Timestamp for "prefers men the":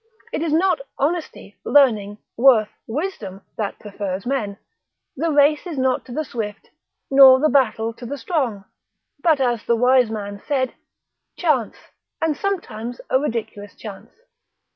3.77-5.29